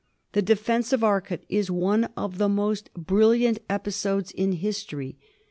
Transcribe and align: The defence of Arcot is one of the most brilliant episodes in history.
The 0.31 0.41
defence 0.41 0.91
of 0.93 1.03
Arcot 1.03 1.41
is 1.47 1.69
one 1.69 2.05
of 2.17 2.39
the 2.39 2.49
most 2.49 2.89
brilliant 2.95 3.59
episodes 3.69 4.31
in 4.31 4.53
history. 4.53 5.19